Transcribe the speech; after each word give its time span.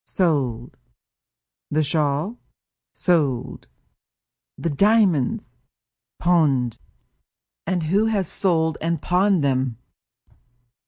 "Sold." 0.03 0.77
"The 1.69 1.83
shawl?" 1.83 2.39
"Sold." 2.91 3.67
"The 4.57 4.71
diamonds?" 4.71 5.53
"Pawned." 6.17 6.79
"And 7.67 7.83
who 7.83 8.07
has 8.07 8.27
sold 8.27 8.79
and 8.81 8.99
pawned 8.99 9.43
them?" 9.43 9.77